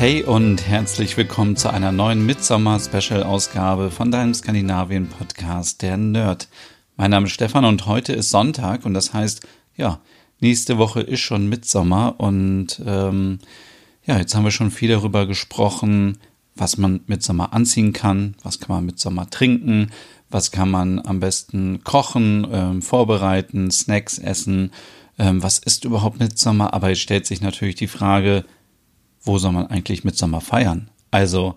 Hey 0.00 0.22
und 0.22 0.66
herzlich 0.66 1.18
willkommen 1.18 1.56
zu 1.56 1.68
einer 1.68 1.92
neuen 1.92 2.24
Midsommer-Special-Ausgabe 2.24 3.90
von 3.90 4.10
deinem 4.10 4.32
Skandinavien-Podcast, 4.32 5.82
der 5.82 5.98
Nerd. 5.98 6.48
Mein 6.96 7.10
Name 7.10 7.26
ist 7.26 7.32
Stefan 7.32 7.66
und 7.66 7.84
heute 7.84 8.14
ist 8.14 8.30
Sonntag 8.30 8.86
und 8.86 8.94
das 8.94 9.12
heißt, 9.12 9.46
ja, 9.76 10.00
nächste 10.40 10.78
Woche 10.78 11.02
ist 11.02 11.20
schon 11.20 11.50
Midsommer 11.50 12.14
und 12.16 12.80
ähm, 12.86 13.40
ja, 14.06 14.16
jetzt 14.16 14.34
haben 14.34 14.44
wir 14.44 14.50
schon 14.50 14.70
viel 14.70 14.88
darüber 14.88 15.26
gesprochen, 15.26 16.16
was 16.54 16.78
man 16.78 17.00
mit 17.06 17.22
Sommer 17.22 17.52
anziehen 17.52 17.92
kann, 17.92 18.36
was 18.42 18.58
kann 18.58 18.76
man 18.76 18.86
mit 18.86 18.98
Sommer 18.98 19.28
trinken, 19.28 19.90
was 20.30 20.50
kann 20.50 20.70
man 20.70 20.98
am 21.04 21.20
besten 21.20 21.84
kochen, 21.84 22.48
ähm, 22.50 22.80
vorbereiten, 22.80 23.70
Snacks 23.70 24.16
essen, 24.16 24.72
ähm, 25.18 25.42
was 25.42 25.58
ist 25.58 25.84
überhaupt 25.84 26.20
Midsommer, 26.20 26.72
aber 26.72 26.88
jetzt 26.88 27.02
stellt 27.02 27.26
sich 27.26 27.42
natürlich 27.42 27.74
die 27.74 27.86
Frage, 27.86 28.46
wo 29.22 29.38
soll 29.38 29.52
man 29.52 29.66
eigentlich 29.66 30.04
mit 30.04 30.16
Sommer 30.16 30.40
feiern? 30.40 30.90
Also, 31.10 31.54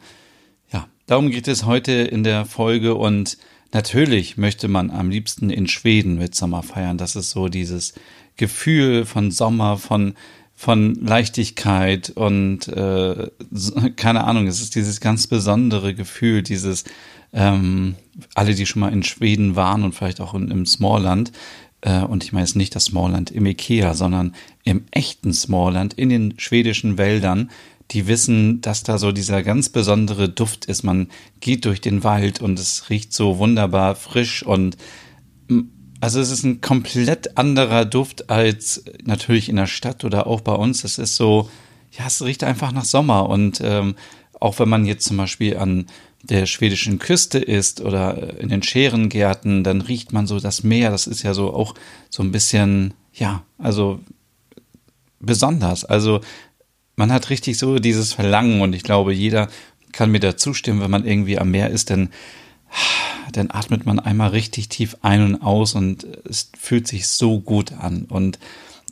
ja, 0.71 0.87
darum 1.05 1.29
geht 1.29 1.47
es 1.47 1.65
heute 1.65 1.91
in 1.91 2.23
der 2.23 2.45
Folge 2.45 2.95
und 2.95 3.37
natürlich 3.71 4.37
möchte 4.37 4.67
man 4.67 4.91
am 4.91 5.09
liebsten 5.09 5.49
in 5.49 5.67
Schweden 5.67 6.17
mit 6.17 6.35
Sommer 6.35 6.63
feiern. 6.63 6.97
Das 6.97 7.15
ist 7.15 7.31
so 7.31 7.47
dieses 7.47 7.93
Gefühl 8.35 9.05
von 9.05 9.31
Sommer, 9.31 9.77
von 9.77 10.15
von 10.55 10.95
Leichtigkeit 10.95 12.11
und 12.11 12.67
äh, 12.67 13.27
keine 13.95 14.23
Ahnung, 14.23 14.47
es 14.47 14.61
ist 14.61 14.75
dieses 14.75 15.01
ganz 15.01 15.27
besondere 15.27 15.95
Gefühl, 15.95 16.43
dieses 16.43 16.85
ähm, 17.33 17.95
alle, 18.35 18.53
die 18.53 18.65
schon 18.65 18.79
mal 18.81 18.93
in 18.93 19.03
Schweden 19.03 19.55
waren 19.55 19.83
und 19.83 19.93
vielleicht 19.93 20.21
auch 20.21 20.33
in, 20.35 20.51
im 20.51 20.65
Smallland, 20.65 21.31
und 21.89 22.23
ich 22.23 22.31
meine 22.31 22.45
jetzt 22.45 22.55
nicht 22.55 22.75
das 22.75 22.85
Smallland 22.85 23.31
im 23.31 23.45
Ikea, 23.45 23.93
sondern 23.93 24.35
im 24.63 24.85
echten 24.91 25.33
Smallland 25.33 25.93
in 25.93 26.09
den 26.09 26.33
schwedischen 26.37 26.97
Wäldern, 26.97 27.51
die 27.91 28.07
wissen, 28.07 28.61
dass 28.61 28.83
da 28.83 28.97
so 28.97 29.11
dieser 29.11 29.43
ganz 29.43 29.69
besondere 29.69 30.29
Duft 30.29 30.65
ist. 30.65 30.83
Man 30.83 31.09
geht 31.41 31.65
durch 31.65 31.81
den 31.81 32.03
Wald 32.03 32.41
und 32.41 32.57
es 32.57 32.89
riecht 32.89 33.13
so 33.13 33.37
wunderbar 33.37 33.95
frisch 33.95 34.43
und 34.43 34.77
also 35.99 36.19
es 36.19 36.31
ist 36.31 36.43
ein 36.43 36.59
komplett 36.59 37.37
anderer 37.37 37.85
Duft 37.85 38.29
als 38.29 38.83
natürlich 39.05 39.47
in 39.47 39.55
der 39.55 39.67
Stadt 39.67 40.03
oder 40.03 40.27
auch 40.27 40.41
bei 40.41 40.53
uns. 40.53 40.83
Es 40.83 40.97
ist 40.97 41.15
so, 41.15 41.49
ja, 41.97 42.07
es 42.07 42.21
riecht 42.21 42.43
einfach 42.43 42.71
nach 42.73 42.85
Sommer 42.85 43.29
und 43.29 43.61
ähm, 43.63 43.95
auch 44.39 44.59
wenn 44.59 44.67
man 44.67 44.85
jetzt 44.85 45.05
zum 45.05 45.17
Beispiel 45.17 45.55
an 45.55 45.85
der 46.23 46.45
schwedischen 46.45 46.99
Küste 46.99 47.37
ist 47.37 47.81
oder 47.81 48.39
in 48.39 48.49
den 48.49 48.63
Scherengärten, 48.63 49.63
dann 49.63 49.81
riecht 49.81 50.13
man 50.13 50.25
so 50.25 50.39
das 50.39 50.63
Meer. 50.63 50.89
Das 50.89 51.05
ist 51.05 51.23
ja 51.23 51.33
so 51.33 51.53
auch 51.53 51.75
so 52.09 52.23
ein 52.23 52.31
bisschen, 52.31 52.93
ja, 53.13 53.43
also 53.57 53.99
besonders. 55.19 55.83
Also 55.83 56.21
man 56.95 57.11
hat 57.11 57.29
richtig 57.29 57.57
so 57.57 57.77
dieses 57.79 58.13
Verlangen 58.13 58.61
und 58.61 58.73
ich 58.73 58.83
glaube, 58.83 59.13
jeder 59.13 59.49
kann 59.91 60.11
mir 60.11 60.19
da 60.19 60.37
zustimmen, 60.37 60.81
wenn 60.81 60.91
man 60.91 61.05
irgendwie 61.05 61.37
am 61.37 61.51
Meer 61.51 61.69
ist, 61.69 61.89
dann, 61.89 62.09
dann 63.33 63.51
atmet 63.51 63.85
man 63.85 63.99
einmal 63.99 64.29
richtig 64.29 64.69
tief 64.69 64.95
ein 65.01 65.23
und 65.23 65.41
aus 65.41 65.75
und 65.75 66.07
es 66.27 66.51
fühlt 66.57 66.87
sich 66.87 67.07
so 67.07 67.41
gut 67.41 67.73
an. 67.73 68.05
Und 68.05 68.39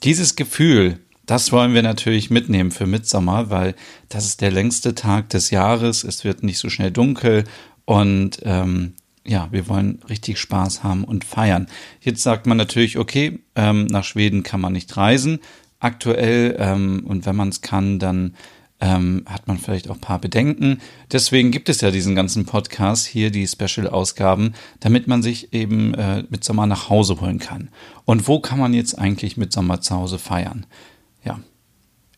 dieses 0.03 0.35
Gefühl, 0.35 0.99
das 1.31 1.53
wollen 1.53 1.73
wir 1.73 1.81
natürlich 1.81 2.29
mitnehmen 2.29 2.71
für 2.71 2.85
Mitsommer, 2.85 3.49
weil 3.49 3.73
das 4.09 4.25
ist 4.25 4.41
der 4.41 4.51
längste 4.51 4.95
Tag 4.95 5.29
des 5.29 5.49
Jahres. 5.49 6.03
Es 6.03 6.25
wird 6.25 6.43
nicht 6.43 6.57
so 6.57 6.69
schnell 6.69 6.91
dunkel 6.91 7.45
und 7.85 8.41
ähm, 8.43 8.95
ja, 9.25 9.47
wir 9.49 9.69
wollen 9.69 10.01
richtig 10.09 10.39
Spaß 10.39 10.83
haben 10.83 11.05
und 11.05 11.23
feiern. 11.23 11.67
Jetzt 12.01 12.21
sagt 12.21 12.47
man 12.47 12.57
natürlich, 12.57 12.97
okay, 12.97 13.39
ähm, 13.55 13.85
nach 13.85 14.03
Schweden 14.03 14.43
kann 14.43 14.59
man 14.59 14.73
nicht 14.73 14.97
reisen 14.97 15.39
aktuell 15.79 16.57
ähm, 16.59 17.05
und 17.07 17.25
wenn 17.25 17.37
man 17.37 17.47
es 17.47 17.61
kann, 17.61 17.97
dann 17.97 18.35
ähm, 18.81 19.23
hat 19.25 19.47
man 19.47 19.57
vielleicht 19.57 19.89
auch 19.89 19.95
ein 19.95 20.01
paar 20.01 20.19
Bedenken. 20.19 20.81
Deswegen 21.13 21.51
gibt 21.51 21.69
es 21.69 21.79
ja 21.79 21.91
diesen 21.91 22.13
ganzen 22.13 22.45
Podcast 22.45 23.07
hier, 23.07 23.31
die 23.31 23.47
Special-Ausgaben, 23.47 24.53
damit 24.81 25.07
man 25.07 25.23
sich 25.23 25.53
eben 25.53 25.93
äh, 25.93 26.25
mit 26.29 26.43
Sommer 26.43 26.65
nach 26.65 26.89
Hause 26.89 27.21
holen 27.21 27.39
kann. 27.39 27.69
Und 28.03 28.27
wo 28.27 28.41
kann 28.41 28.59
man 28.59 28.73
jetzt 28.73 28.99
eigentlich 28.99 29.37
mit 29.37 29.53
Sommer 29.53 29.79
zu 29.79 29.95
Hause 29.95 30.19
feiern? 30.19 30.65
Ja, 31.23 31.39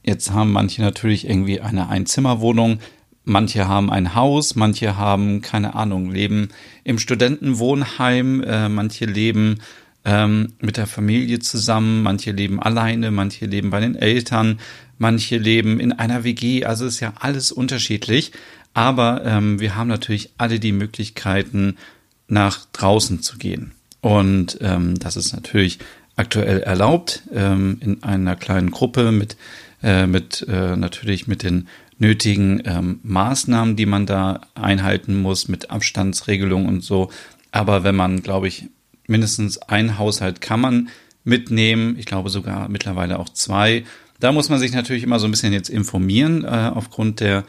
jetzt 0.04 0.32
haben 0.32 0.52
manche 0.52 0.82
natürlich 0.82 1.28
irgendwie 1.28 1.62
eine 1.62 1.90
Einzimmerwohnung, 1.90 2.80
manche 3.26 3.68
haben 3.68 3.90
ein 3.90 4.16
Haus, 4.16 4.56
manche 4.56 4.98
haben, 4.98 5.42
keine 5.42 5.76
Ahnung, 5.76 6.12
leben 6.12 6.50
im 6.84 7.00
Studentenwohnheim, 7.00 8.44
äh, 8.44 8.70
manche 8.70 9.06
leben 9.06 9.60
ähm, 10.06 10.54
mit 10.60 10.78
der 10.78 10.88
Familie 10.88 11.40
zusammen, 11.40 12.04
manche 12.04 12.32
leben 12.32 12.62
alleine, 12.62 13.12
manche 13.12 13.46
leben 13.46 13.70
bei 13.70 13.80
den 13.80 13.96
Eltern, 13.96 14.60
manche 14.98 15.38
leben 15.38 15.80
in 15.80 15.94
einer 15.94 16.24
WG, 16.24 16.66
also 16.66 16.86
ist 16.86 17.00
ja 17.00 17.14
alles 17.20 17.52
unterschiedlich. 17.52 18.32
Aber 18.74 19.24
ähm, 19.24 19.60
wir 19.60 19.76
haben 19.76 19.88
natürlich 19.88 20.32
alle 20.38 20.60
die 20.60 20.72
Möglichkeiten, 20.72 21.78
nach 22.28 22.66
draußen 22.72 23.22
zu 23.22 23.38
gehen. 23.38 23.72
Und 24.02 24.58
ähm, 24.62 24.98
das 25.00 25.16
ist 25.16 25.34
natürlich 25.34 25.80
aktuell 26.16 26.60
erlaubt 26.60 27.24
ähm, 27.34 27.78
in 27.82 28.04
einer 28.04 28.36
kleinen 28.36 28.72
Gruppe 28.72 29.12
mit, 29.12 29.38
äh, 29.82 30.06
mit 30.08 30.46
äh, 30.48 30.76
natürlich 30.76 31.28
mit 31.28 31.44
den 31.44 31.68
nötigen 31.98 32.62
ähm, 32.66 33.00
Maßnahmen, 33.04 33.76
die 33.76 33.86
man 33.86 34.06
da 34.06 34.42
einhalten 34.56 35.22
muss, 35.22 35.48
mit 35.48 35.72
Abstandsregelung 35.72 36.68
und 36.68 36.84
so. 36.84 37.10
Aber 37.52 37.84
wenn 37.84 37.96
man, 37.96 38.22
glaube 38.22 38.48
ich, 38.48 38.68
mindestens 39.08 39.58
ein 39.58 39.98
Haushalt 39.98 40.42
kann 40.42 40.62
man 40.62 40.90
mitnehmen. 41.24 41.96
Ich 41.98 42.06
glaube 42.06 42.30
sogar 42.30 42.70
mittlerweile 42.70 43.20
auch 43.20 43.30
zwei. 43.30 43.84
Da 44.20 44.32
muss 44.32 44.50
man 44.50 44.60
sich 44.60 44.74
natürlich 44.74 45.04
immer 45.04 45.20
so 45.20 45.28
ein 45.28 45.32
bisschen 45.32 45.54
jetzt 45.54 45.70
informieren, 45.70 46.44
äh, 46.44 46.72
aufgrund 46.74 47.20
der 47.20 47.44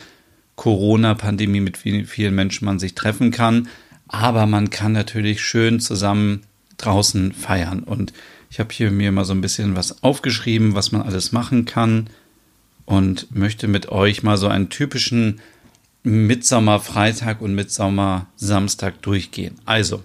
Corona-Pandemie, 0.57 1.61
mit 1.61 1.85
wie 1.85 2.05
vielen 2.05 2.35
Menschen 2.35 2.65
man 2.65 2.79
sich 2.79 2.95
treffen 2.95 3.31
kann. 3.31 3.69
Aber 4.09 4.47
man 4.47 4.71
kann 4.71 4.93
natürlich 4.93 5.43
schön 5.43 5.81
zusammen 5.81 6.43
draußen 6.77 7.33
feiern. 7.33 7.81
Und 7.81 8.13
ich 8.55 8.61
habe 8.61 8.73
hier 8.73 8.93
mir 8.93 9.11
mal 9.11 9.25
so 9.25 9.33
ein 9.33 9.41
bisschen 9.41 9.75
was 9.75 10.05
aufgeschrieben, 10.05 10.77
was 10.77 10.93
man 10.93 11.03
alles 11.03 11.33
machen 11.33 11.65
kann. 11.65 12.07
Und 12.85 13.35
möchte 13.35 13.67
mit 13.67 13.89
euch 13.89 14.23
mal 14.23 14.37
so 14.37 14.47
einen 14.47 14.69
typischen 14.69 15.41
Mitsommer-Freitag 16.05 17.41
und 17.41 17.57
Mitsommer-Samstag 17.57 19.03
durchgehen. 19.03 19.57
Also, 19.65 20.05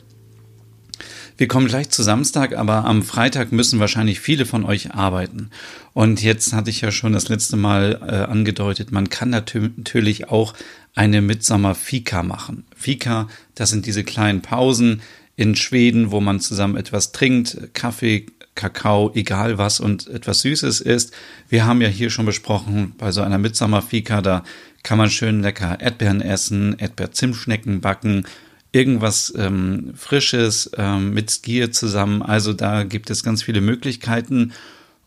wir 1.37 1.47
kommen 1.47 1.67
gleich 1.67 1.91
zu 1.91 2.01
Samstag, 2.01 2.57
aber 2.57 2.85
am 2.85 3.03
Freitag 3.03 3.51
müssen 3.51 3.79
wahrscheinlich 3.79 4.19
viele 4.19 4.47
von 4.47 4.65
euch 4.65 4.95
arbeiten. 4.95 5.51
Und 5.93 6.23
jetzt 6.23 6.51
hatte 6.53 6.71
ich 6.71 6.81
ja 6.81 6.91
schon 6.91 7.13
das 7.13 7.29
letzte 7.29 7.55
Mal 7.55 7.99
äh, 8.01 8.31
angedeutet, 8.31 8.91
man 8.91 9.09
kann 9.09 9.29
natürlich 9.29 10.29
auch 10.29 10.55
eine 10.95 11.21
Mitsommer-Fika 11.21 12.23
machen. 12.23 12.65
Fika, 12.75 13.27
das 13.53 13.69
sind 13.69 13.85
diese 13.85 14.03
kleinen 14.03 14.41
Pausen 14.41 15.03
in 15.39 15.55
Schweden, 15.55 16.11
wo 16.11 16.19
man 16.19 16.41
zusammen 16.41 16.75
etwas 16.75 17.13
trinkt, 17.13 17.73
Kaffee, 17.73 18.25
Kakao, 18.59 19.11
egal 19.15 19.57
was 19.57 19.79
und 19.79 20.07
etwas 20.07 20.41
Süßes 20.41 20.81
isst. 20.81 21.13
Wir 21.47 21.65
haben 21.65 21.81
ja 21.81 21.87
hier 21.87 22.09
schon 22.09 22.25
besprochen, 22.25 22.93
bei 22.97 23.11
so 23.11 23.21
einer 23.21 23.37
Mitsommer-Fika, 23.37 24.21
da 24.21 24.43
kann 24.83 24.97
man 24.97 25.09
schön 25.09 25.41
lecker 25.41 25.79
Erdbeeren 25.79 26.21
essen, 26.21 26.77
Erdbeer-Zimtschnecken 26.77 27.79
backen 27.79 28.25
irgendwas 28.71 29.33
ähm, 29.35 29.93
Frisches 29.95 30.69
ähm, 30.77 31.13
mit 31.13 31.31
Skier 31.31 31.71
zusammen. 31.71 32.21
Also 32.21 32.53
da 32.53 32.83
gibt 32.83 33.09
es 33.09 33.23
ganz 33.23 33.41
viele 33.41 33.61
Möglichkeiten. 33.61 34.53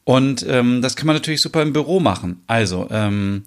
Und 0.04 0.44
ähm, 0.48 0.82
das 0.82 0.96
kann 0.96 1.06
man 1.06 1.14
natürlich 1.14 1.40
super 1.42 1.62
im 1.62 1.72
Büro 1.72 2.00
machen. 2.00 2.42
Also, 2.48 2.88
ähm, 2.90 3.44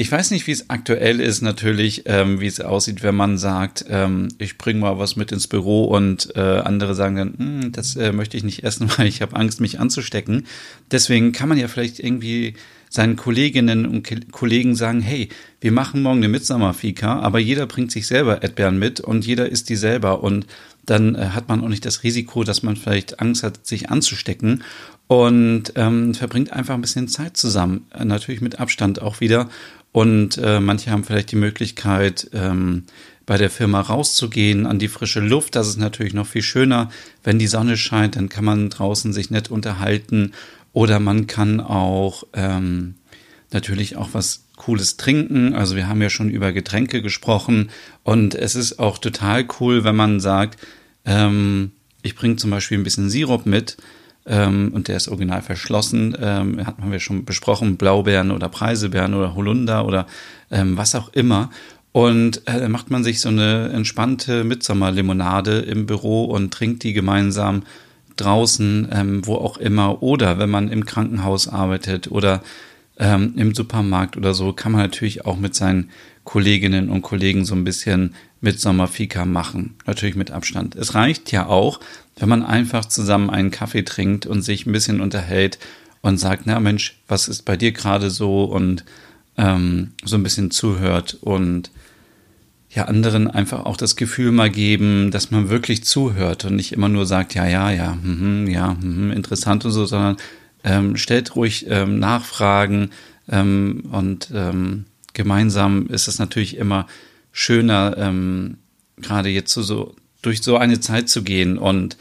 ich 0.00 0.10
weiß 0.10 0.30
nicht, 0.30 0.46
wie 0.46 0.52
es 0.52 0.70
aktuell 0.70 1.20
ist, 1.20 1.42
natürlich, 1.42 2.04
ähm, 2.06 2.40
wie 2.40 2.46
es 2.46 2.62
aussieht, 2.62 3.02
wenn 3.02 3.14
man 3.14 3.36
sagt, 3.36 3.84
ähm, 3.90 4.28
ich 4.38 4.56
bringe 4.56 4.80
mal 4.80 4.98
was 4.98 5.14
mit 5.14 5.30
ins 5.30 5.46
Büro 5.46 5.84
und 5.84 6.34
äh, 6.36 6.40
andere 6.40 6.94
sagen 6.94 7.16
dann, 7.16 7.34
hm, 7.36 7.72
das 7.72 7.96
äh, 7.96 8.10
möchte 8.10 8.38
ich 8.38 8.42
nicht 8.42 8.64
essen, 8.64 8.90
weil 8.96 9.08
ich 9.08 9.20
habe 9.20 9.36
Angst, 9.36 9.60
mich 9.60 9.78
anzustecken. 9.78 10.46
Deswegen 10.90 11.32
kann 11.32 11.50
man 11.50 11.58
ja 11.58 11.68
vielleicht 11.68 11.98
irgendwie 11.98 12.54
seinen 12.88 13.16
Kolleginnen 13.16 13.84
und 13.84 14.32
Kollegen 14.32 14.74
sagen, 14.74 15.02
hey, 15.02 15.28
wir 15.60 15.70
machen 15.70 16.00
morgen 16.00 16.20
eine 16.20 16.28
Mitsommerfika, 16.28 17.20
aber 17.20 17.38
jeder 17.38 17.66
bringt 17.66 17.92
sich 17.92 18.06
selber 18.06 18.42
Erdbeeren 18.42 18.78
mit 18.78 19.00
und 19.00 19.26
jeder 19.26 19.50
isst 19.50 19.68
die 19.68 19.76
selber 19.76 20.24
und 20.24 20.46
dann 20.86 21.14
äh, 21.14 21.26
hat 21.34 21.50
man 21.50 21.62
auch 21.62 21.68
nicht 21.68 21.84
das 21.84 22.04
Risiko, 22.04 22.42
dass 22.42 22.62
man 22.62 22.76
vielleicht 22.76 23.20
Angst 23.20 23.42
hat, 23.42 23.66
sich 23.66 23.90
anzustecken 23.90 24.64
und 25.08 25.72
ähm, 25.76 26.14
verbringt 26.14 26.52
einfach 26.52 26.74
ein 26.74 26.80
bisschen 26.80 27.06
Zeit 27.08 27.36
zusammen, 27.36 27.86
äh, 27.92 28.04
natürlich 28.04 28.40
mit 28.40 28.60
Abstand 28.60 29.02
auch 29.02 29.20
wieder 29.20 29.50
und 29.92 30.38
äh, 30.38 30.60
manche 30.60 30.90
haben 30.90 31.04
vielleicht 31.04 31.32
die 31.32 31.36
Möglichkeit, 31.36 32.30
ähm, 32.32 32.84
bei 33.26 33.36
der 33.36 33.50
Firma 33.50 33.80
rauszugehen 33.80 34.66
an 34.66 34.80
die 34.80 34.88
frische 34.88 35.20
Luft. 35.20 35.54
Das 35.54 35.68
ist 35.68 35.78
natürlich 35.78 36.14
noch 36.14 36.26
viel 36.26 36.42
schöner, 36.42 36.90
wenn 37.22 37.38
die 37.38 37.46
Sonne 37.46 37.76
scheint, 37.76 38.16
dann 38.16 38.28
kann 38.28 38.44
man 38.44 38.70
draußen 38.70 39.12
sich 39.12 39.30
nett 39.30 39.50
unterhalten 39.50 40.32
oder 40.72 40.98
man 40.98 41.26
kann 41.28 41.60
auch 41.60 42.24
ähm, 42.32 42.94
natürlich 43.52 43.96
auch 43.96 44.10
was 44.12 44.46
Cooles 44.56 44.96
trinken. 44.96 45.54
Also 45.54 45.76
wir 45.76 45.88
haben 45.88 46.02
ja 46.02 46.10
schon 46.10 46.28
über 46.28 46.52
Getränke 46.52 47.02
gesprochen 47.02 47.70
und 48.02 48.34
es 48.34 48.56
ist 48.56 48.78
auch 48.78 48.98
total 48.98 49.46
cool, 49.60 49.84
wenn 49.84 49.96
man 49.96 50.20
sagt, 50.20 50.58
ähm, 51.04 51.70
ich 52.02 52.14
bringe 52.14 52.36
zum 52.36 52.50
Beispiel 52.50 52.78
ein 52.78 52.84
bisschen 52.84 53.10
Sirup 53.10 53.46
mit 53.46 53.76
ähm, 54.30 54.70
und 54.72 54.88
der 54.88 54.96
ist 54.96 55.08
original 55.08 55.42
verschlossen. 55.42 56.16
Ähm, 56.20 56.64
hatten 56.64 56.90
wir 56.90 57.00
schon 57.00 57.24
besprochen, 57.24 57.76
Blaubeeren 57.76 58.30
oder 58.30 58.48
Preisebeeren 58.48 59.14
oder 59.14 59.34
Holunder 59.34 59.84
oder 59.84 60.06
ähm, 60.50 60.76
was 60.76 60.94
auch 60.94 61.12
immer. 61.12 61.50
Und 61.92 62.42
äh, 62.46 62.68
macht 62.68 62.90
man 62.90 63.02
sich 63.02 63.20
so 63.20 63.28
eine 63.28 63.70
entspannte 63.70 64.44
Mitsommerlimonade 64.44 65.58
im 65.58 65.86
Büro 65.86 66.24
und 66.24 66.54
trinkt 66.54 66.84
die 66.84 66.92
gemeinsam 66.92 67.64
draußen, 68.16 68.88
ähm, 68.92 69.26
wo 69.26 69.34
auch 69.34 69.56
immer. 69.56 70.00
Oder 70.00 70.38
wenn 70.38 70.50
man 70.50 70.68
im 70.68 70.84
Krankenhaus 70.84 71.48
arbeitet 71.48 72.12
oder 72.12 72.42
ähm, 72.98 73.34
im 73.36 73.52
Supermarkt 73.54 74.16
oder 74.16 74.34
so, 74.34 74.52
kann 74.52 74.70
man 74.70 74.82
natürlich 74.82 75.24
auch 75.26 75.38
mit 75.38 75.56
seinen 75.56 75.90
Kolleginnen 76.22 76.88
und 76.88 77.02
Kollegen 77.02 77.44
so 77.44 77.56
ein 77.56 77.64
bisschen 77.64 78.14
Mitsommerfika 78.40 79.24
machen. 79.24 79.76
Natürlich 79.86 80.16
mit 80.16 80.30
Abstand. 80.30 80.74
Es 80.74 80.94
reicht 80.94 81.32
ja 81.32 81.46
auch, 81.46 81.80
wenn 82.16 82.28
man 82.28 82.42
einfach 82.44 82.84
zusammen 82.84 83.30
einen 83.30 83.50
Kaffee 83.50 83.82
trinkt 83.84 84.26
und 84.26 84.42
sich 84.42 84.66
ein 84.66 84.72
bisschen 84.72 85.00
unterhält 85.00 85.58
und 86.00 86.18
sagt, 86.18 86.42
na 86.46 86.60
Mensch, 86.60 86.98
was 87.08 87.28
ist 87.28 87.42
bei 87.44 87.56
dir 87.56 87.72
gerade 87.72 88.10
so 88.10 88.44
und 88.44 88.84
ähm, 89.36 89.92
so 90.04 90.16
ein 90.16 90.22
bisschen 90.22 90.50
zuhört 90.50 91.18
und 91.20 91.70
ja, 92.72 92.84
anderen 92.84 93.28
einfach 93.28 93.64
auch 93.64 93.76
das 93.76 93.96
Gefühl 93.96 94.30
mal 94.30 94.48
geben, 94.48 95.10
dass 95.10 95.32
man 95.32 95.48
wirklich 95.48 95.82
zuhört 95.84 96.44
und 96.44 96.54
nicht 96.54 96.72
immer 96.72 96.88
nur 96.88 97.04
sagt, 97.04 97.34
ja, 97.34 97.46
ja, 97.46 97.70
ja, 97.70 97.94
mm, 97.94 98.46
ja, 98.46 98.74
mm, 98.74 99.10
interessant 99.10 99.64
und 99.64 99.72
so, 99.72 99.86
sondern 99.86 100.16
ähm, 100.62 100.96
stellt 100.96 101.34
ruhig 101.34 101.66
ähm, 101.68 101.98
Nachfragen 101.98 102.90
ähm, 103.28 103.88
und 103.90 104.30
ähm, 104.32 104.84
gemeinsam 105.14 105.88
ist 105.88 106.06
es 106.06 106.20
natürlich 106.20 106.56
immer 106.56 106.86
schöner, 107.32 107.96
ähm, 107.98 108.58
gerade 108.96 109.28
jetzt 109.28 109.52
so, 109.52 109.62
so 109.62 109.94
durch 110.22 110.42
so 110.42 110.56
eine 110.56 110.80
Zeit 110.80 111.08
zu 111.08 111.22
gehen 111.22 111.58
und 111.58 111.96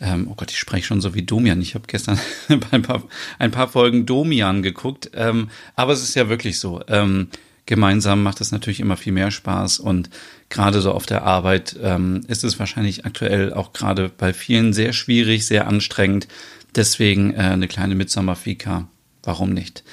ähm, 0.00 0.28
oh 0.30 0.34
Gott, 0.34 0.50
ich 0.50 0.58
spreche 0.58 0.86
schon 0.86 1.00
so 1.00 1.14
wie 1.14 1.22
Domian. 1.22 1.60
Ich 1.60 1.74
habe 1.74 1.84
gestern 1.86 2.18
ein 2.70 2.82
paar, 2.82 3.02
ein 3.38 3.50
paar 3.50 3.68
Folgen 3.68 4.06
Domian 4.06 4.62
geguckt, 4.62 5.10
ähm, 5.14 5.50
aber 5.76 5.92
es 5.92 6.02
ist 6.02 6.14
ja 6.14 6.28
wirklich 6.28 6.58
so. 6.58 6.80
Ähm, 6.88 7.28
gemeinsam 7.66 8.22
macht 8.22 8.40
es 8.40 8.50
natürlich 8.50 8.80
immer 8.80 8.96
viel 8.96 9.12
mehr 9.12 9.30
Spaß 9.30 9.78
und 9.78 10.10
gerade 10.48 10.80
so 10.80 10.92
auf 10.92 11.06
der 11.06 11.22
Arbeit 11.22 11.76
ähm, 11.82 12.22
ist 12.26 12.44
es 12.44 12.58
wahrscheinlich 12.58 13.04
aktuell 13.04 13.52
auch 13.52 13.72
gerade 13.72 14.08
bei 14.08 14.32
vielen 14.32 14.72
sehr 14.72 14.92
schwierig, 14.92 15.46
sehr 15.46 15.68
anstrengend. 15.68 16.26
Deswegen 16.74 17.34
äh, 17.34 17.38
eine 17.38 17.68
kleine 17.68 17.94
Mitsommerfika. 17.94 18.88
Warum 19.22 19.52
nicht? 19.52 19.84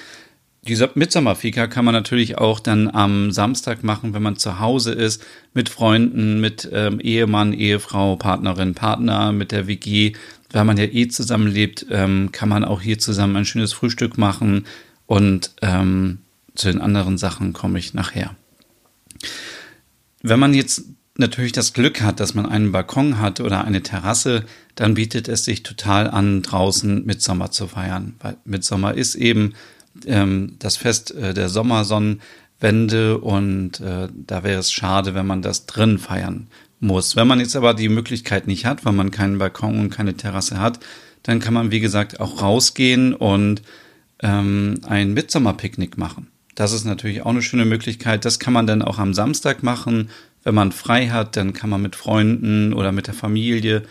Dieser 0.67 0.89
Mitsommerfika 0.95 1.67
kann 1.67 1.85
man 1.85 1.93
natürlich 1.93 2.37
auch 2.37 2.59
dann 2.59 2.89
am 2.89 3.31
Samstag 3.31 3.83
machen, 3.83 4.13
wenn 4.13 4.21
man 4.21 4.35
zu 4.35 4.59
Hause 4.59 4.91
ist, 4.91 5.23
mit 5.53 5.69
Freunden, 5.69 6.41
mit 6.41 6.69
ähm, 6.73 6.99
Ehemann, 6.99 7.53
Ehefrau, 7.53 8.17
Partnerin, 8.17 8.75
Partner, 8.75 9.31
mit 9.31 9.51
der 9.51 9.67
WG. 9.67 10.13
Weil 10.51 10.65
man 10.65 10.77
ja 10.77 10.85
eh 10.85 11.07
zusammenlebt, 11.07 11.85
ähm, 11.89 12.31
kann 12.31 12.49
man 12.49 12.65
auch 12.65 12.81
hier 12.81 12.99
zusammen 12.99 13.37
ein 13.37 13.45
schönes 13.45 13.71
Frühstück 13.71 14.17
machen. 14.17 14.65
Und 15.05 15.51
ähm, 15.61 16.19
zu 16.55 16.67
den 16.67 16.81
anderen 16.81 17.17
Sachen 17.17 17.53
komme 17.53 17.79
ich 17.79 17.93
nachher. 17.93 18.35
Wenn 20.21 20.39
man 20.39 20.53
jetzt 20.53 20.83
natürlich 21.17 21.53
das 21.53 21.73
Glück 21.73 22.01
hat, 22.01 22.19
dass 22.19 22.33
man 22.33 22.45
einen 22.45 22.71
Balkon 22.71 23.19
hat 23.19 23.39
oder 23.39 23.63
eine 23.63 23.83
Terrasse, 23.83 24.43
dann 24.75 24.95
bietet 24.95 25.27
es 25.29 25.45
sich 25.45 25.63
total 25.63 26.09
an, 26.09 26.41
draußen 26.41 27.05
Mitsommer 27.05 27.51
zu 27.51 27.67
feiern. 27.67 28.15
Weil 28.19 28.37
Mitsommer 28.45 28.93
ist 28.93 29.15
eben 29.15 29.53
ähm, 30.05 30.55
das 30.59 30.77
Fest 30.77 31.11
äh, 31.11 31.33
der 31.33 31.49
Sommersonnenwende 31.49 33.17
und 33.17 33.79
äh, 33.79 34.07
da 34.13 34.43
wäre 34.43 34.59
es 34.59 34.71
schade, 34.71 35.13
wenn 35.13 35.27
man 35.27 35.41
das 35.41 35.65
drin 35.65 35.99
feiern 35.99 36.47
muss. 36.79 37.15
Wenn 37.15 37.27
man 37.27 37.39
jetzt 37.39 37.55
aber 37.55 37.73
die 37.73 37.89
Möglichkeit 37.89 38.47
nicht 38.47 38.65
hat, 38.65 38.85
weil 38.85 38.93
man 38.93 39.11
keinen 39.11 39.37
Balkon 39.37 39.79
und 39.79 39.89
keine 39.89 40.15
Terrasse 40.15 40.59
hat, 40.59 40.79
dann 41.23 41.39
kann 41.39 41.53
man, 41.53 41.71
wie 41.71 41.79
gesagt, 41.79 42.19
auch 42.19 42.41
rausgehen 42.41 43.13
und 43.13 43.61
ähm, 44.21 44.79
ein 44.87 45.13
Mitsommerpicknick 45.13 45.97
machen. 45.97 46.27
Das 46.55 46.71
ist 46.71 46.85
natürlich 46.85 47.21
auch 47.21 47.29
eine 47.29 47.41
schöne 47.41 47.65
Möglichkeit. 47.65 48.25
Das 48.25 48.39
kann 48.39 48.53
man 48.53 48.65
dann 48.65 48.81
auch 48.81 48.97
am 48.97 49.13
Samstag 49.13 49.61
machen. 49.61 50.09
Wenn 50.43 50.55
man 50.55 50.71
frei 50.71 51.09
hat, 51.09 51.35
dann 51.35 51.53
kann 51.53 51.69
man 51.69 51.81
mit 51.81 51.95
Freunden 51.95 52.73
oder 52.73 52.91
mit 52.91 53.07
der 53.07 53.13
Familie 53.13 53.83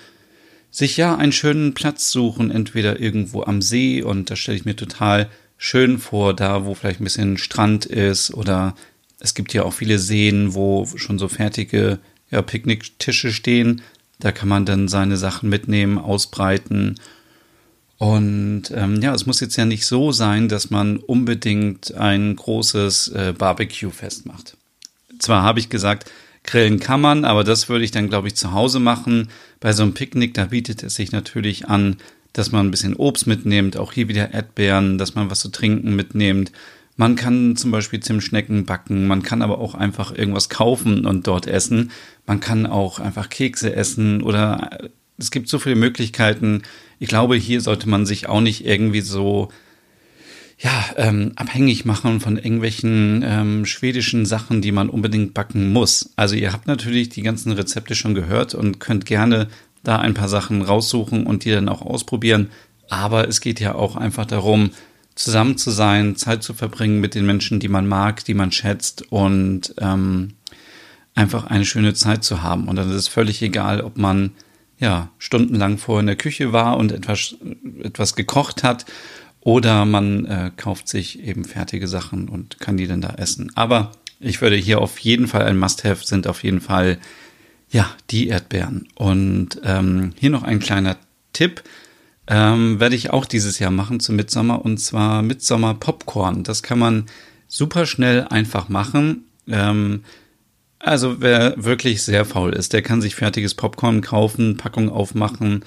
sich 0.70 0.96
ja 0.96 1.16
einen 1.16 1.32
schönen 1.32 1.74
Platz 1.74 2.10
suchen, 2.10 2.50
entweder 2.50 3.00
irgendwo 3.00 3.44
am 3.44 3.62
See 3.62 4.02
und 4.02 4.30
da 4.30 4.36
stelle 4.36 4.58
ich 4.58 4.64
mir 4.64 4.76
total 4.76 5.28
schön 5.58 5.98
vor, 5.98 6.34
da 6.34 6.64
wo 6.64 6.74
vielleicht 6.74 7.00
ein 7.00 7.04
bisschen 7.04 7.38
Strand 7.38 7.86
ist 7.86 8.32
oder 8.32 8.74
es 9.18 9.34
gibt 9.34 9.54
ja 9.54 9.62
auch 9.62 9.72
viele 9.72 9.98
Seen, 9.98 10.54
wo 10.54 10.86
schon 10.96 11.18
so 11.18 11.28
fertige 11.28 11.98
ja, 12.30 12.42
Picknicktische 12.42 13.32
stehen. 13.32 13.82
Da 14.18 14.32
kann 14.32 14.48
man 14.48 14.66
dann 14.66 14.88
seine 14.88 15.16
Sachen 15.16 15.48
mitnehmen, 15.48 15.98
ausbreiten. 15.98 16.98
Und 17.98 18.64
ähm, 18.74 19.00
ja, 19.00 19.14
es 19.14 19.26
muss 19.26 19.40
jetzt 19.40 19.56
ja 19.56 19.64
nicht 19.64 19.86
so 19.86 20.12
sein, 20.12 20.48
dass 20.48 20.70
man 20.70 20.98
unbedingt 20.98 21.94
ein 21.94 22.36
großes 22.36 23.08
äh, 23.08 23.34
Barbecue-Fest 23.36 24.26
macht. 24.26 24.56
Zwar 25.18 25.42
habe 25.42 25.60
ich 25.60 25.70
gesagt, 25.70 26.10
grillen 26.44 26.78
kann 26.78 27.00
man, 27.00 27.24
aber 27.24 27.42
das 27.42 27.68
würde 27.68 27.84
ich 27.84 27.90
dann, 27.90 28.08
glaube 28.08 28.28
ich, 28.28 28.36
zu 28.36 28.52
Hause 28.52 28.80
machen. 28.80 29.28
Bei 29.60 29.72
so 29.72 29.82
einem 29.82 29.94
Picknick, 29.94 30.34
da 30.34 30.46
bietet 30.46 30.82
es 30.82 30.94
sich 30.94 31.10
natürlich 31.12 31.68
an, 31.68 31.96
dass 32.36 32.52
man 32.52 32.66
ein 32.66 32.70
bisschen 32.70 32.94
Obst 32.94 33.26
mitnimmt, 33.26 33.76
auch 33.76 33.92
hier 33.92 34.08
wieder 34.08 34.34
Erdbeeren, 34.34 34.98
dass 34.98 35.14
man 35.14 35.30
was 35.30 35.40
zu 35.40 35.48
trinken 35.48 35.96
mitnimmt. 35.96 36.52
Man 36.96 37.16
kann 37.16 37.56
zum 37.56 37.70
Beispiel 37.70 38.00
Zimtschnecken 38.00 38.64
backen, 38.64 39.06
man 39.06 39.22
kann 39.22 39.42
aber 39.42 39.58
auch 39.58 39.74
einfach 39.74 40.14
irgendwas 40.14 40.48
kaufen 40.48 41.06
und 41.06 41.26
dort 41.26 41.46
essen. 41.46 41.90
Man 42.26 42.40
kann 42.40 42.66
auch 42.66 42.98
einfach 42.98 43.28
Kekse 43.28 43.74
essen 43.74 44.22
oder 44.22 44.70
äh, 44.80 44.88
es 45.18 45.30
gibt 45.30 45.48
so 45.48 45.58
viele 45.58 45.76
Möglichkeiten. 45.76 46.62
Ich 46.98 47.08
glaube, 47.08 47.36
hier 47.36 47.60
sollte 47.60 47.88
man 47.88 48.04
sich 48.04 48.28
auch 48.28 48.40
nicht 48.40 48.66
irgendwie 48.66 49.00
so 49.00 49.50
ja, 50.58 50.86
ähm, 50.96 51.32
abhängig 51.36 51.84
machen 51.84 52.20
von 52.20 52.36
irgendwelchen 52.36 53.22
ähm, 53.26 53.66
schwedischen 53.66 54.24
Sachen, 54.24 54.62
die 54.62 54.72
man 54.72 54.88
unbedingt 54.88 55.34
backen 55.34 55.72
muss. 55.72 56.12
Also 56.16 56.34
ihr 56.34 56.52
habt 56.52 56.66
natürlich 56.66 57.10
die 57.10 57.22
ganzen 57.22 57.52
Rezepte 57.52 57.94
schon 57.94 58.14
gehört 58.14 58.54
und 58.54 58.80
könnt 58.80 59.04
gerne 59.04 59.48
da 59.86 59.98
ein 59.98 60.14
paar 60.14 60.28
Sachen 60.28 60.62
raussuchen 60.62 61.26
und 61.26 61.44
die 61.44 61.50
dann 61.50 61.68
auch 61.68 61.82
ausprobieren. 61.82 62.50
Aber 62.88 63.28
es 63.28 63.40
geht 63.40 63.60
ja 63.60 63.74
auch 63.74 63.96
einfach 63.96 64.26
darum, 64.26 64.70
zusammen 65.14 65.56
zu 65.56 65.70
sein, 65.70 66.16
Zeit 66.16 66.42
zu 66.42 66.54
verbringen 66.54 67.00
mit 67.00 67.14
den 67.14 67.26
Menschen, 67.26 67.58
die 67.58 67.68
man 67.68 67.86
mag, 67.86 68.24
die 68.24 68.34
man 68.34 68.52
schätzt 68.52 69.10
und 69.10 69.74
ähm, 69.78 70.34
einfach 71.14 71.46
eine 71.46 71.64
schöne 71.64 71.94
Zeit 71.94 72.22
zu 72.22 72.42
haben. 72.42 72.68
Und 72.68 72.76
dann 72.76 72.90
ist 72.90 72.96
es 72.96 73.08
völlig 73.08 73.40
egal, 73.42 73.80
ob 73.80 73.96
man 73.96 74.32
ja 74.78 75.08
stundenlang 75.18 75.78
vorher 75.78 76.00
in 76.00 76.06
der 76.06 76.16
Küche 76.16 76.52
war 76.52 76.76
und 76.76 76.92
etwas, 76.92 77.34
etwas 77.82 78.14
gekocht 78.14 78.62
hat 78.62 78.84
oder 79.40 79.84
man 79.84 80.26
äh, 80.26 80.50
kauft 80.54 80.88
sich 80.88 81.22
eben 81.22 81.44
fertige 81.44 81.88
Sachen 81.88 82.28
und 82.28 82.60
kann 82.60 82.76
die 82.76 82.86
dann 82.86 83.00
da 83.00 83.14
essen. 83.16 83.52
Aber 83.54 83.92
ich 84.20 84.42
würde 84.42 84.56
hier 84.56 84.80
auf 84.80 84.98
jeden 84.98 85.28
Fall 85.28 85.44
ein 85.44 85.58
Must-Have 85.58 86.04
sind 86.04 86.26
auf 86.26 86.42
jeden 86.42 86.60
Fall 86.60 86.98
ja, 87.76 87.90
die 88.10 88.28
Erdbeeren. 88.28 88.88
Und 88.94 89.60
ähm, 89.62 90.14
hier 90.18 90.30
noch 90.30 90.44
ein 90.44 90.60
kleiner 90.60 90.96
Tipp. 91.34 91.62
Ähm, 92.26 92.80
werde 92.80 92.96
ich 92.96 93.10
auch 93.10 93.26
dieses 93.26 93.58
Jahr 93.58 93.70
machen 93.70 94.00
zum 94.00 94.16
Mitsommer 94.16 94.64
und 94.64 94.78
zwar 94.78 95.20
Mitsommer 95.20 95.74
Popcorn. 95.74 96.42
Das 96.42 96.62
kann 96.62 96.78
man 96.78 97.04
super 97.48 97.84
schnell 97.84 98.26
einfach 98.28 98.70
machen. 98.70 99.26
Ähm, 99.46 100.04
also 100.78 101.20
wer 101.20 101.62
wirklich 101.62 102.02
sehr 102.02 102.24
faul 102.24 102.54
ist, 102.54 102.72
der 102.72 102.80
kann 102.80 103.02
sich 103.02 103.14
fertiges 103.14 103.54
Popcorn 103.54 104.00
kaufen, 104.00 104.56
Packung 104.56 104.88
aufmachen 104.88 105.62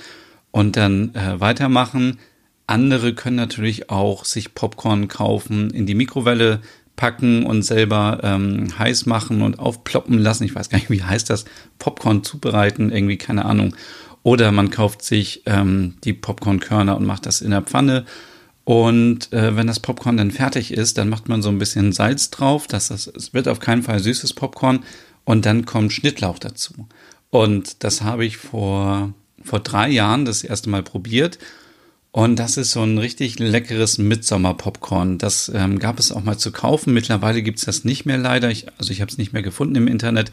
und 0.50 0.78
dann 0.78 1.14
äh, 1.14 1.40
weitermachen. 1.40 2.18
Andere 2.66 3.14
können 3.14 3.36
natürlich 3.36 3.92
auch 3.92 4.26
sich 4.26 4.56
Popcorn 4.56 5.10
kaufen, 5.10 5.70
in 5.70 5.86
die 5.86 5.96
Mikrowelle 5.96 6.62
packen 7.00 7.46
und 7.46 7.62
selber 7.62 8.20
ähm, 8.24 8.78
heiß 8.78 9.06
machen 9.06 9.42
und 9.42 9.58
aufploppen 9.58 10.20
lassen. 10.20 10.44
Ich 10.44 10.54
weiß 10.54 10.70
gar 10.70 10.80
nicht, 10.80 10.90
wie 10.90 11.02
heißt 11.02 11.30
das? 11.30 11.46
Popcorn 11.80 12.26
zubereiten, 12.26 12.92
irgendwie, 12.92 13.16
keine 13.16 13.46
Ahnung. 13.46 13.74
Oder 14.22 14.52
man 14.52 14.70
kauft 14.70 15.02
sich 15.02 15.44
ähm, 15.46 15.94
die 16.04 16.12
Popcornkörner 16.12 16.98
und 16.98 17.06
macht 17.06 17.26
das 17.26 17.40
in 17.40 17.52
der 17.52 17.62
Pfanne. 17.62 18.04
Und 18.66 19.32
äh, 19.32 19.56
wenn 19.56 19.66
das 19.66 19.80
Popcorn 19.80 20.18
dann 20.18 20.32
fertig 20.32 20.74
ist, 20.74 20.98
dann 20.98 21.08
macht 21.08 21.30
man 21.30 21.42
so 21.42 21.48
ein 21.48 21.58
bisschen 21.58 21.94
Salz 21.94 22.32
drauf. 22.32 22.68
Das, 22.68 22.90
das, 22.90 23.08
es 23.08 23.34
wird 23.34 23.48
auf 23.48 23.62
keinen 23.62 23.84
Fall 23.84 24.00
süßes 24.00 24.34
Popcorn. 24.34 24.82
Und 25.24 25.46
dann 25.46 25.66
kommt 25.66 25.94
Schnittlauch 25.94 26.38
dazu. 26.38 26.74
Und 27.30 27.82
das 27.86 28.02
habe 28.02 28.26
ich 28.26 28.36
vor, 28.36 29.14
vor 29.42 29.62
drei 29.62 29.88
Jahren 29.88 30.26
das 30.26 30.44
erste 30.44 30.70
Mal 30.70 30.84
probiert. 30.84 31.40
Und 32.12 32.38
das 32.38 32.58
ist 32.58 32.72
so 32.72 32.82
ein 32.82 32.98
richtig 32.98 33.38
leckeres 33.38 34.00
Mitsommer-Popcorn. 34.00 35.20
Das 35.20 35.52
ähm, 35.54 35.78
gab 35.78 36.00
es 36.00 36.12
auch 36.12 36.24
mal 36.24 36.38
zu 36.38 36.52
kaufen. 36.52 36.94
Mittlerweile 36.94 37.44
gibt 37.44 37.60
es 37.60 37.66
das 37.66 37.84
nicht 37.84 38.06
mehr 38.06 38.18
leider. 38.18 38.50
Ich, 38.50 38.68
also 38.80 38.92
ich 38.92 39.02
habe 39.02 39.12
es 39.12 39.18
nicht 39.18 39.32
mehr 39.32 39.44
gefunden 39.44 39.76
im 39.76 39.88
Internet. 39.88 40.32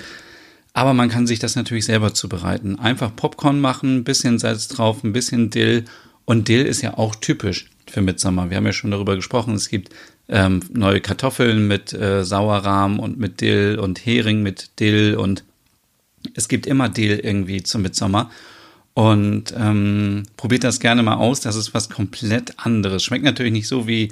Aber 0.73 0.95
man 0.95 1.09
kann 1.09 1.26
sich 1.26 1.38
das 1.38 1.54
natürlich 1.54 1.85
selber 1.85 2.14
zubereiten. 2.14 2.78
Einfach 2.78 3.14
Popcorn 3.14 3.61
machen, 3.61 3.99
ein 3.99 4.04
bisschen 4.04 4.38
Salz 4.38 4.68
drauf, 4.68 5.04
ein 5.04 5.12
bisschen 5.12 5.50
Dill. 5.50 5.85
Und 6.25 6.49
Dill 6.49 6.64
ist 6.64 6.83
ja 6.83 6.97
auch 6.97 7.14
typisch 7.14 7.71
für 7.87 8.02
Mitsommer. 8.02 8.50
Wir 8.50 8.56
haben 8.56 8.66
ja 8.66 8.73
schon 8.73 8.90
darüber 8.90 9.14
gesprochen. 9.14 9.54
Es 9.54 9.68
gibt 9.68 9.90
ähm, 10.28 10.61
neue 10.73 11.00
Kartoffeln 11.00 11.68
mit 11.68 11.92
äh, 11.92 12.25
Sauerrahm 12.25 12.99
und 12.99 13.18
mit 13.18 13.40
Dill 13.40 13.78
und 13.78 14.04
Hering 14.04 14.42
mit 14.42 14.80
Dill 14.80 15.14
und 15.14 15.45
es 16.35 16.49
gibt 16.49 16.66
immer 16.66 16.88
Dill 16.88 17.21
irgendwie 17.23 17.62
zum 17.62 17.83
Mitsommer. 17.83 18.30
Und 18.97 19.53
ähm, 19.55 20.23
probiert 20.38 20.65
das 20.65 20.81
gerne 20.81 21.03
mal 21.03 21.17
aus. 21.17 21.41
Das 21.41 21.55
ist 21.55 21.75
was 21.75 21.91
komplett 21.91 22.59
anderes. 22.59 23.05
Schmeckt 23.05 23.26
natürlich 23.26 23.53
nicht 23.53 23.69
so 23.69 23.87
wie, 23.87 24.11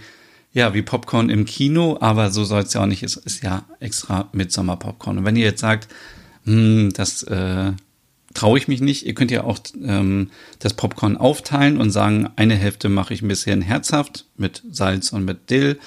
ja, 0.52 0.74
wie 0.74 0.82
Popcorn 0.82 1.30
im 1.30 1.46
Kino, 1.46 1.96
aber 2.02 2.30
so 2.30 2.44
soll 2.44 2.64
es 2.64 2.74
ja 2.74 2.82
auch 2.82 2.86
nicht. 2.86 3.02
Es 3.02 3.16
ist 3.16 3.42
ja 3.42 3.64
extra 3.80 4.28
Mitsommer-Popcorn. 4.32 5.16
Und 5.16 5.24
wenn 5.24 5.36
ihr 5.36 5.46
jetzt 5.46 5.62
sagt, 5.62 5.88
hm, 6.44 6.92
das 6.92 7.22
äh, 7.22 7.72
traue 8.34 8.58
ich 8.58 8.68
mich 8.68 8.82
nicht, 8.82 9.06
ihr 9.06 9.14
könnt 9.14 9.30
ja 9.30 9.44
auch 9.44 9.58
ähm, 9.82 10.30
das 10.58 10.74
Popcorn 10.74 11.16
aufteilen 11.16 11.78
und 11.78 11.90
sagen, 11.90 12.28
eine 12.36 12.54
Hälfte 12.54 12.90
mache 12.90 13.14
ich 13.14 13.22
ein 13.22 13.28
bisschen 13.28 13.62
herzhaft 13.62 14.26
mit 14.36 14.62
Salz 14.70 15.14
und 15.14 15.24
mit 15.24 15.48
Dill 15.48 15.78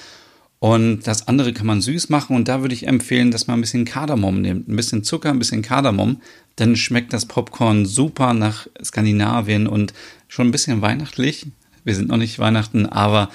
und 0.59 1.05
das 1.05 1.27
andere 1.27 1.53
kann 1.53 1.67
man 1.67 1.81
süß 1.81 2.09
machen 2.09 2.35
und 2.35 2.47
da 2.47 2.61
würde 2.61 2.73
ich 2.73 2.87
empfehlen, 2.87 3.29
dass 3.29 3.45
man 3.45 3.59
ein 3.59 3.61
bisschen 3.61 3.85
Kardamom 3.85 4.41
nimmt. 4.41 4.67
Ein 4.67 4.75
bisschen 4.75 5.03
Zucker, 5.03 5.29
ein 5.29 5.39
bisschen 5.39 5.61
Kardamom. 5.61 6.21
Dann 6.55 6.75
schmeckt 6.75 7.13
das 7.13 7.27
Popcorn 7.27 7.85
super 7.85 8.33
nach 8.33 8.67
Skandinavien 8.83 9.67
und 9.67 9.93
schon 10.27 10.47
ein 10.47 10.51
bisschen 10.51 10.81
weihnachtlich. 10.81 11.45
Wir 11.83 11.95
sind 11.95 12.09
noch 12.09 12.17
nicht 12.17 12.39
Weihnachten, 12.39 12.87
aber 12.87 13.29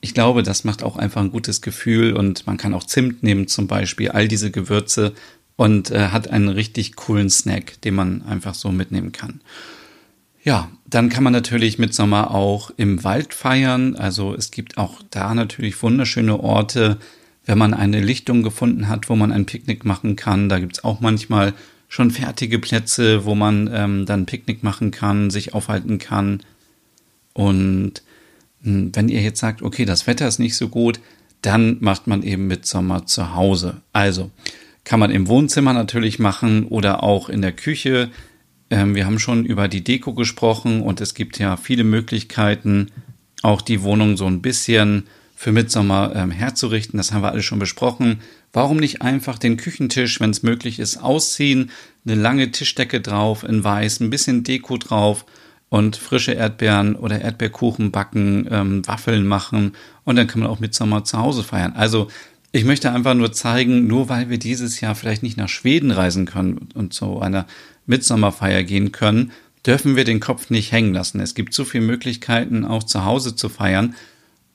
ich 0.00 0.14
glaube, 0.14 0.42
das 0.42 0.64
macht 0.64 0.82
auch 0.82 0.96
einfach 0.96 1.20
ein 1.20 1.30
gutes 1.30 1.60
Gefühl 1.60 2.14
und 2.14 2.46
man 2.46 2.56
kann 2.56 2.74
auch 2.74 2.84
Zimt 2.84 3.22
nehmen 3.22 3.48
zum 3.48 3.66
Beispiel, 3.66 4.10
all 4.10 4.26
diese 4.26 4.50
Gewürze 4.50 5.12
und 5.56 5.90
äh, 5.90 6.08
hat 6.08 6.28
einen 6.28 6.48
richtig 6.48 6.96
coolen 6.96 7.28
Snack, 7.28 7.80
den 7.82 7.94
man 7.94 8.22
einfach 8.22 8.54
so 8.54 8.72
mitnehmen 8.72 9.12
kann. 9.12 9.40
Ja, 10.46 10.70
dann 10.88 11.08
kann 11.08 11.24
man 11.24 11.32
natürlich 11.32 11.76
mit 11.76 11.92
Sommer 11.92 12.30
auch 12.30 12.70
im 12.76 13.02
Wald 13.02 13.34
feiern. 13.34 13.96
Also 13.96 14.32
es 14.32 14.52
gibt 14.52 14.78
auch 14.78 15.02
da 15.10 15.34
natürlich 15.34 15.82
wunderschöne 15.82 16.38
Orte, 16.38 16.98
wenn 17.46 17.58
man 17.58 17.74
eine 17.74 18.00
Lichtung 18.00 18.44
gefunden 18.44 18.86
hat, 18.86 19.10
wo 19.10 19.16
man 19.16 19.32
ein 19.32 19.46
Picknick 19.46 19.84
machen 19.84 20.14
kann. 20.14 20.48
Da 20.48 20.60
gibt's 20.60 20.84
auch 20.84 21.00
manchmal 21.00 21.52
schon 21.88 22.12
fertige 22.12 22.60
Plätze, 22.60 23.24
wo 23.24 23.34
man 23.34 23.68
ähm, 23.72 24.06
dann 24.06 24.26
Picknick 24.26 24.62
machen 24.62 24.92
kann, 24.92 25.30
sich 25.30 25.52
aufhalten 25.52 25.98
kann. 25.98 26.44
Und 27.32 28.04
hm, 28.62 28.94
wenn 28.94 29.08
ihr 29.08 29.22
jetzt 29.22 29.40
sagt, 29.40 29.62
okay, 29.62 29.84
das 29.84 30.06
Wetter 30.06 30.28
ist 30.28 30.38
nicht 30.38 30.54
so 30.54 30.68
gut, 30.68 31.00
dann 31.42 31.78
macht 31.80 32.06
man 32.06 32.22
eben 32.22 32.46
mit 32.46 32.66
Sommer 32.66 33.04
zu 33.04 33.34
Hause. 33.34 33.78
Also 33.92 34.30
kann 34.84 35.00
man 35.00 35.10
im 35.10 35.26
Wohnzimmer 35.26 35.72
natürlich 35.72 36.20
machen 36.20 36.68
oder 36.68 37.02
auch 37.02 37.28
in 37.28 37.42
der 37.42 37.50
Küche. 37.50 38.10
Ähm, 38.70 38.94
wir 38.94 39.06
haben 39.06 39.18
schon 39.18 39.44
über 39.44 39.68
die 39.68 39.84
Deko 39.84 40.14
gesprochen 40.14 40.82
und 40.82 41.00
es 41.00 41.14
gibt 41.14 41.38
ja 41.38 41.56
viele 41.56 41.84
Möglichkeiten, 41.84 42.90
auch 43.42 43.60
die 43.60 43.82
Wohnung 43.82 44.16
so 44.16 44.26
ein 44.26 44.42
bisschen 44.42 45.04
für 45.36 45.52
Mitsommer 45.52 46.12
ähm, 46.16 46.30
herzurichten. 46.30 46.96
Das 46.96 47.12
haben 47.12 47.22
wir 47.22 47.30
alles 47.30 47.44
schon 47.44 47.58
besprochen. 47.58 48.20
Warum 48.52 48.78
nicht 48.78 49.02
einfach 49.02 49.38
den 49.38 49.58
Küchentisch, 49.58 50.18
wenn 50.18 50.30
es 50.30 50.42
möglich 50.42 50.78
ist, 50.78 50.96
ausziehen, 50.96 51.70
eine 52.06 52.14
lange 52.14 52.50
Tischdecke 52.50 53.00
drauf 53.00 53.44
in 53.44 53.62
weiß, 53.62 54.00
ein 54.00 54.10
bisschen 54.10 54.44
Deko 54.44 54.78
drauf 54.78 55.26
und 55.68 55.96
frische 55.96 56.32
Erdbeeren 56.32 56.96
oder 56.96 57.20
Erdbeerkuchen 57.20 57.90
backen, 57.90 58.48
ähm, 58.50 58.86
Waffeln 58.86 59.26
machen 59.26 59.72
und 60.04 60.16
dann 60.16 60.26
kann 60.26 60.40
man 60.40 60.48
auch 60.48 60.60
Mitsommer 60.60 61.04
zu 61.04 61.18
Hause 61.18 61.42
feiern. 61.42 61.74
Also 61.74 62.08
ich 62.56 62.64
möchte 62.64 62.90
einfach 62.90 63.12
nur 63.12 63.32
zeigen, 63.32 63.86
nur 63.86 64.08
weil 64.08 64.30
wir 64.30 64.38
dieses 64.38 64.80
Jahr 64.80 64.94
vielleicht 64.94 65.22
nicht 65.22 65.36
nach 65.36 65.50
Schweden 65.50 65.90
reisen 65.90 66.24
können 66.24 66.70
und 66.72 66.94
zu 66.94 67.20
einer 67.20 67.46
Mitsommerfeier 67.84 68.62
gehen 68.62 68.92
können, 68.92 69.32
dürfen 69.66 69.94
wir 69.94 70.04
den 70.04 70.20
Kopf 70.20 70.48
nicht 70.48 70.72
hängen 70.72 70.94
lassen. 70.94 71.20
Es 71.20 71.34
gibt 71.34 71.52
so 71.52 71.66
viele 71.66 71.84
Möglichkeiten, 71.84 72.64
auch 72.64 72.82
zu 72.82 73.04
Hause 73.04 73.36
zu 73.36 73.50
feiern. 73.50 73.94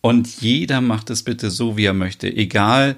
Und 0.02 0.42
jeder 0.42 0.82
macht 0.82 1.12
es 1.12 1.22
bitte 1.22 1.52
so, 1.52 1.78
wie 1.78 1.86
er 1.86 1.94
möchte. 1.94 2.28
Egal, 2.36 2.98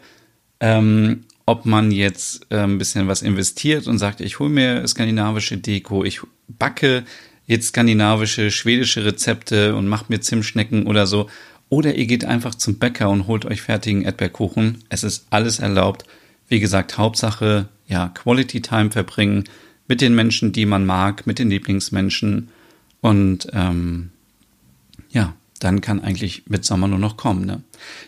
ähm, 0.61 1.25
ob 1.45 1.65
man 1.65 1.91
jetzt 1.91 2.45
äh, 2.49 2.59
ein 2.59 2.77
bisschen 2.77 3.09
was 3.09 3.21
investiert 3.21 3.87
und 3.87 3.97
sagt, 3.97 4.21
ich 4.21 4.39
hole 4.39 4.49
mir 4.49 4.87
skandinavische 4.87 5.57
Deko, 5.57 6.05
ich 6.05 6.21
backe 6.47 7.03
jetzt 7.45 7.67
skandinavische, 7.67 8.51
schwedische 8.51 9.03
Rezepte 9.03 9.75
und 9.75 9.89
mache 9.89 10.05
mir 10.07 10.21
Zimtschnecken 10.21 10.87
oder 10.87 11.07
so. 11.07 11.29
Oder 11.73 11.95
ihr 11.95 12.05
geht 12.05 12.23
einfach 12.23 12.53
zum 12.53 12.75
Bäcker 12.77 13.09
und 13.09 13.25
holt 13.25 13.45
euch 13.45 13.63
fertigen 13.63 14.03
Erdbeerkuchen. 14.03 14.83
Es 14.89 15.03
ist 15.03 15.25
alles 15.31 15.57
erlaubt. 15.57 16.05
Wie 16.47 16.59
gesagt, 16.59 16.99
Hauptsache, 16.99 17.67
ja, 17.87 18.09
Quality 18.09 18.61
Time 18.61 18.91
verbringen 18.91 19.45
mit 19.87 19.99
den 19.99 20.13
Menschen, 20.13 20.51
die 20.51 20.67
man 20.67 20.85
mag, 20.85 21.25
mit 21.25 21.39
den 21.39 21.49
Lieblingsmenschen. 21.49 22.49
Und 23.01 23.47
ähm, 23.53 24.11
ja, 25.09 25.33
dann 25.57 25.81
kann 25.81 25.99
eigentlich 25.99 26.43
Mitsommer 26.47 26.87
nur 26.87 26.99
noch 26.99 27.17
kommen. 27.17 27.43
Ne? 27.43 27.63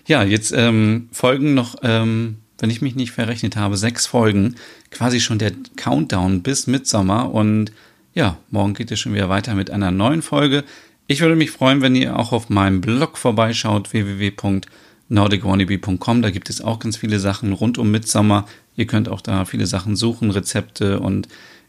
Ja, 0.06 0.22
jetzt 0.24 0.54
ähm, 0.56 1.10
folgen 1.12 1.56
noch, 1.56 1.78
ähm, 1.82 2.38
wenn 2.60 2.70
ich 2.70 2.84
mich 2.84 2.94
nicht 2.94 3.14
verrechnet 3.14 3.56
habe, 3.56 3.78
sechs 3.78 4.06
Folgen. 4.06 4.58
Quasi 4.92 5.20
schon 5.20 5.40
der 5.40 5.54
Countdown 5.76 6.44
bis 6.44 6.68
Mitsommer. 6.68 7.34
Und 7.34 7.72
ja, 8.14 8.38
morgen 8.52 8.76
geht 8.76 8.92
es 8.92 9.00
schon 9.00 9.16
wieder 9.16 9.30
weiter 9.30 9.56
mit 9.56 9.72
einer 9.72 9.90
neuen 9.90 10.22
Folge. 10.22 10.64
Ich 11.08 11.22
würde 11.22 11.36
mich 11.36 11.52
freuen, 11.52 11.84
wenn 11.84 11.96
ihr 11.96 12.18
auch 12.18 12.32
auf 12.32 12.50
meinem 12.50 12.82
Blog 12.82 13.20
vorbeischaut, 13.20 13.94
www.nordicwannabe.com. 13.94 16.24
Da 16.24 16.32
gibt 16.32 16.50
es 16.50 16.62
auch 16.62 16.80
ganz 16.80 16.98
viele 16.98 17.20
Sachen 17.20 17.54
rund 17.54 17.78
um 17.78 17.92
Mitsommer. 17.92 18.48
Ihr 18.76 18.88
könnt 18.88 19.08
auch 19.08 19.22
da 19.22 19.46
viele 19.46 19.68
Sachen 19.68 19.96
suchen, 19.96 20.32
Rezepte 20.32 21.00
und 21.00 21.28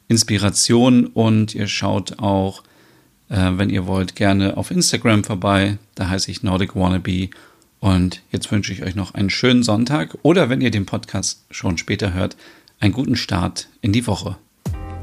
Inspiration 0.08 1.04
und 1.06 1.54
ihr 1.54 1.66
schaut 1.66 2.18
auch, 2.18 2.62
äh, 3.28 3.50
wenn 3.56 3.68
ihr 3.68 3.86
wollt, 3.86 4.16
gerne 4.16 4.56
auf 4.56 4.70
Instagram 4.70 5.22
vorbei. 5.22 5.76
Da 5.94 6.08
heiße 6.08 6.30
ich 6.30 6.42
Nordic 6.42 6.74
Wannabe. 6.74 7.28
Und 7.78 8.22
jetzt 8.32 8.50
wünsche 8.50 8.72
ich 8.72 8.84
euch 8.84 8.94
noch 8.94 9.12
einen 9.12 9.28
schönen 9.28 9.62
Sonntag 9.62 10.16
oder 10.22 10.48
wenn 10.48 10.62
ihr 10.62 10.70
den 10.70 10.86
Podcast 10.86 11.44
schon 11.50 11.76
später 11.76 12.14
hört, 12.14 12.38
einen 12.80 12.94
guten 12.94 13.16
Start 13.16 13.68
in 13.82 13.92
die 13.92 14.06
Woche. 14.06 14.38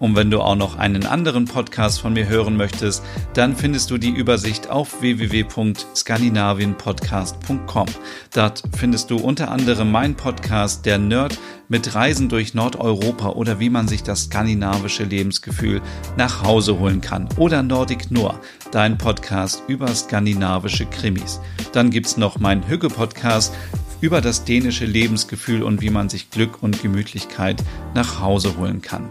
Und 0.00 0.16
wenn 0.16 0.30
du 0.30 0.40
auch 0.40 0.56
noch 0.56 0.78
einen 0.78 1.04
anderen 1.06 1.46
Podcast 1.46 2.00
von 2.00 2.12
mir 2.12 2.28
hören 2.28 2.56
möchtest, 2.56 3.02
dann 3.34 3.56
findest 3.56 3.90
du 3.90 3.98
die 3.98 4.10
Übersicht 4.10 4.70
auf 4.70 5.00
www.skandinavienpodcast.com. 5.00 7.86
Dort 8.32 8.62
findest 8.76 9.10
du 9.10 9.16
unter 9.16 9.50
anderem 9.50 9.90
meinen 9.90 10.14
Podcast 10.14 10.86
Der 10.86 10.98
Nerd 10.98 11.36
mit 11.68 11.94
Reisen 11.94 12.28
durch 12.28 12.54
Nordeuropa 12.54 13.30
oder 13.30 13.60
wie 13.60 13.70
man 13.70 13.88
sich 13.88 14.02
das 14.02 14.24
skandinavische 14.24 15.04
Lebensgefühl 15.04 15.80
nach 16.16 16.42
Hause 16.42 16.78
holen 16.78 17.00
kann. 17.00 17.28
Oder 17.36 17.62
Nordic 17.62 18.10
Noir, 18.10 18.40
dein 18.70 18.98
Podcast 18.98 19.62
über 19.68 19.88
skandinavische 19.94 20.86
Krimis. 20.86 21.40
Dann 21.72 21.90
gibt's 21.90 22.16
noch 22.16 22.38
meinen 22.38 22.66
Hügge-Podcast 22.66 23.54
über 24.00 24.20
das 24.20 24.44
dänische 24.44 24.86
Lebensgefühl 24.86 25.62
und 25.62 25.82
wie 25.82 25.90
man 25.90 26.08
sich 26.08 26.30
Glück 26.30 26.62
und 26.62 26.82
Gemütlichkeit 26.82 27.62
nach 27.94 28.20
Hause 28.20 28.56
holen 28.56 28.80
kann. 28.80 29.10